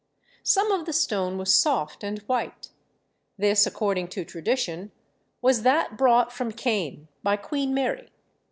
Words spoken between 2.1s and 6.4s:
white. This, according to tradition, was that brought